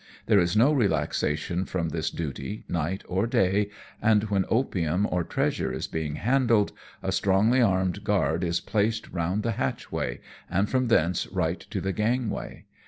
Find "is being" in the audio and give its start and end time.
5.71-6.15